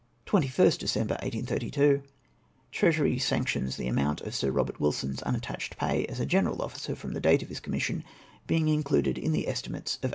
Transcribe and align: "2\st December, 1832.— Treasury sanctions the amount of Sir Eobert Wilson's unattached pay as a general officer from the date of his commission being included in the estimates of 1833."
"2\st 0.25 0.79
December, 0.79 1.13
1832.— 1.21 2.01
Treasury 2.71 3.19
sanctions 3.19 3.77
the 3.77 3.87
amount 3.87 4.19
of 4.21 4.33
Sir 4.33 4.51
Eobert 4.51 4.79
Wilson's 4.79 5.21
unattached 5.21 5.77
pay 5.77 6.07
as 6.07 6.19
a 6.19 6.25
general 6.25 6.63
officer 6.63 6.95
from 6.95 7.13
the 7.13 7.21
date 7.21 7.43
of 7.43 7.49
his 7.49 7.59
commission 7.59 8.03
being 8.47 8.67
included 8.67 9.19
in 9.19 9.31
the 9.31 9.47
estimates 9.47 9.97
of 9.97 10.05
1833." 10.05 10.09